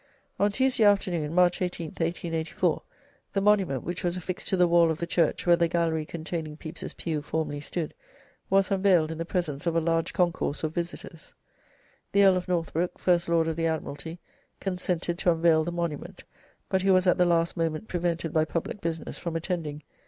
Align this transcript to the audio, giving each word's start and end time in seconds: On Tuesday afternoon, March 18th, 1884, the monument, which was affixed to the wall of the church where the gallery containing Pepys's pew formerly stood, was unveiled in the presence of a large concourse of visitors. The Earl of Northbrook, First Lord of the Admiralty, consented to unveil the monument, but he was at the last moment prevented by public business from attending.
On 0.39 0.51
Tuesday 0.51 0.83
afternoon, 0.83 1.35
March 1.35 1.59
18th, 1.59 1.99
1884, 1.99 2.81
the 3.33 3.39
monument, 3.39 3.83
which 3.83 4.03
was 4.03 4.17
affixed 4.17 4.47
to 4.47 4.57
the 4.57 4.67
wall 4.67 4.89
of 4.89 4.97
the 4.97 5.05
church 5.05 5.45
where 5.45 5.55
the 5.55 5.67
gallery 5.67 6.07
containing 6.07 6.57
Pepys's 6.57 6.95
pew 6.95 7.21
formerly 7.21 7.61
stood, 7.61 7.93
was 8.49 8.71
unveiled 8.71 9.11
in 9.11 9.19
the 9.19 9.25
presence 9.25 9.67
of 9.67 9.75
a 9.75 9.79
large 9.79 10.11
concourse 10.11 10.63
of 10.63 10.73
visitors. 10.73 11.35
The 12.13 12.23
Earl 12.23 12.37
of 12.37 12.47
Northbrook, 12.47 12.97
First 12.97 13.29
Lord 13.29 13.47
of 13.47 13.55
the 13.55 13.67
Admiralty, 13.67 14.19
consented 14.59 15.19
to 15.19 15.31
unveil 15.33 15.63
the 15.63 15.71
monument, 15.71 16.23
but 16.67 16.81
he 16.81 16.89
was 16.89 17.05
at 17.05 17.19
the 17.19 17.25
last 17.25 17.55
moment 17.55 17.87
prevented 17.87 18.33
by 18.33 18.43
public 18.43 18.81
business 18.81 19.19
from 19.19 19.35
attending. 19.35 19.83